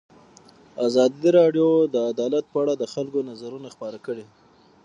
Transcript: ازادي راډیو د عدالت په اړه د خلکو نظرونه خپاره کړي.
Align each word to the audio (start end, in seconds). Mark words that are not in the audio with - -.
ازادي 0.87 1.29
راډیو 1.39 1.69
د 1.93 1.95
عدالت 2.11 2.45
په 2.53 2.57
اړه 2.63 2.73
د 2.77 2.83
خلکو 2.93 3.19
نظرونه 3.29 3.67
خپاره 3.75 3.97
کړي. 4.05 4.25